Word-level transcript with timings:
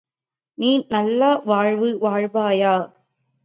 நீ 0.57 0.85
நல்ல 0.89 1.21
வாழ்வு 1.45 1.89
வாழ்வாயா? 2.01 2.75